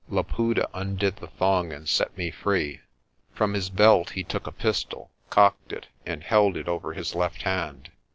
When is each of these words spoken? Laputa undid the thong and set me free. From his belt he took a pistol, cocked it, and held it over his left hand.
Laputa 0.09 0.67
undid 0.73 1.17
the 1.17 1.27
thong 1.27 1.71
and 1.71 1.87
set 1.87 2.17
me 2.17 2.31
free. 2.31 2.79
From 3.35 3.53
his 3.53 3.69
belt 3.69 4.09
he 4.09 4.23
took 4.23 4.47
a 4.47 4.51
pistol, 4.51 5.11
cocked 5.29 5.71
it, 5.71 5.89
and 6.07 6.23
held 6.23 6.57
it 6.57 6.67
over 6.67 6.93
his 6.93 7.13
left 7.13 7.43
hand. 7.43 7.91